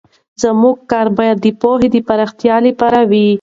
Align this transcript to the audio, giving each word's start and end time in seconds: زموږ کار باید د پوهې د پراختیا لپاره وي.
زموږ 0.43 0.77
کار 0.91 1.07
باید 1.17 1.37
د 1.41 1.45
پوهې 1.61 1.87
د 1.93 1.97
پراختیا 2.07 2.55
لپاره 2.67 2.99
وي. 3.09 3.27